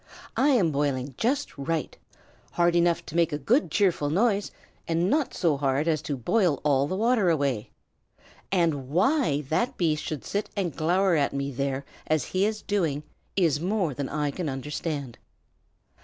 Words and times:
"I 0.35 0.49
am 0.49 0.71
boiling 0.71 1.13
just 1.15 1.55
right, 1.59 1.95
hard 2.53 2.75
enough 2.75 3.05
to 3.05 3.15
make 3.15 3.31
a 3.31 3.37
good 3.37 3.69
cheerful 3.69 4.09
noise, 4.09 4.49
and 4.87 5.11
not 5.11 5.35
so 5.35 5.57
hard 5.57 5.87
as 5.87 6.01
to 6.01 6.17
boil 6.17 6.59
all 6.63 6.87
the 6.87 6.95
water 6.95 7.29
away. 7.29 7.69
And 8.51 8.89
why 8.89 9.41
that 9.49 9.77
beast 9.77 10.03
should 10.03 10.25
sit 10.25 10.49
and 10.57 10.75
glower 10.75 11.15
at 11.15 11.33
me 11.33 11.51
there 11.51 11.85
as 12.07 12.25
he 12.33 12.47
is 12.47 12.63
doing, 12.63 13.03
is 13.35 13.59
more 13.61 13.93
than 13.93 14.09
I 14.09 14.31
can 14.31 14.49
understand." 14.49 15.19